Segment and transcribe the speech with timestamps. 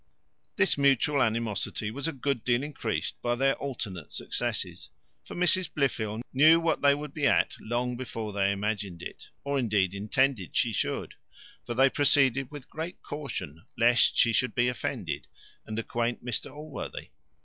[0.55, 4.89] This mutual animosity was a good deal increased by their alternate successes;
[5.23, 9.59] for Mrs Blifil knew what they would be at long before they imagined it; or,
[9.59, 11.13] indeed, intended she should:
[11.67, 15.27] for they proceeded with great caution, lest she should be offended,
[15.67, 17.09] and acquaint Mr Allworthy.